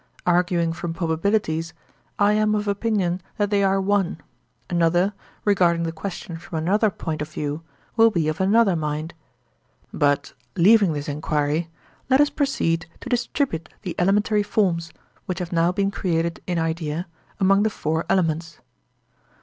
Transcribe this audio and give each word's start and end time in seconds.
Arguing 0.25 0.73
from 0.73 0.95
probabilities, 0.95 1.75
I 2.17 2.33
am 2.33 2.55
of 2.55 2.67
opinion 2.67 3.21
that 3.37 3.51
they 3.51 3.63
are 3.63 3.79
one; 3.79 4.19
another, 4.67 5.13
regarding 5.45 5.83
the 5.83 5.91
question 5.91 6.37
from 6.37 6.57
another 6.57 6.89
point 6.89 7.21
of 7.21 7.29
view, 7.29 7.61
will 7.95 8.09
be 8.09 8.27
of 8.27 8.41
another 8.41 8.75
mind. 8.75 9.13
But, 9.93 10.33
leaving 10.55 10.93
this 10.93 11.07
enquiry, 11.07 11.69
let 12.09 12.19
us 12.19 12.31
proceed 12.31 12.87
to 13.01 13.09
distribute 13.09 13.69
the 13.83 13.95
elementary 13.99 14.41
forms, 14.41 14.91
which 15.27 15.37
have 15.37 15.51
now 15.51 15.71
been 15.71 15.91
created 15.91 16.41
in 16.47 16.57
idea, 16.57 17.05
among 17.39 17.61
the 17.61 17.69
four 17.69 18.03
elements. 18.09 18.59